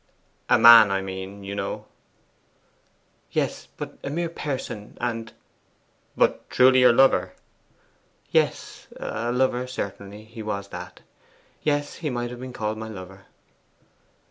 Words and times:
'A 0.49 0.57
man, 0.57 0.89
I 0.89 0.99
mean, 1.03 1.43
you 1.43 1.53
know.' 1.53 1.85
'Yes; 3.31 3.67
but 3.77 3.99
only 4.03 4.23
a 4.23 4.29
mere 4.29 4.29
person, 4.29 4.97
and' 4.99 5.31
'But 6.17 6.49
truly 6.49 6.79
your 6.79 6.91
lover?' 6.91 7.33
'Yes; 8.31 8.87
a 8.99 9.31
lover 9.31 9.67
certainly 9.67 10.23
he 10.25 10.41
was 10.41 10.69
that. 10.69 11.01
Yes, 11.61 11.97
he 11.97 12.09
might 12.09 12.31
have 12.31 12.39
been 12.39 12.51
called 12.51 12.79
my 12.79 12.87
lover. 12.89 13.25